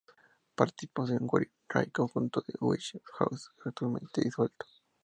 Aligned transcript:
Participó 0.55 1.05
con 1.05 1.19
White 1.31 1.51
Ring, 1.69 1.91
conjunto 1.91 2.41
de 2.47 2.55
Witch 2.59 2.97
house 3.19 3.51
actualmente 3.63 4.21
disuelto. 4.23 4.65